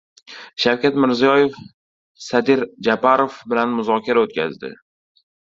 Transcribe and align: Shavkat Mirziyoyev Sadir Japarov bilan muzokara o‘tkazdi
Shavkat 0.61 0.95
Mirziyoyev 1.03 1.59
Sadir 2.29 2.65
Japarov 2.89 3.37
bilan 3.53 3.77
muzokara 3.83 4.27
o‘tkazdi 4.27 4.75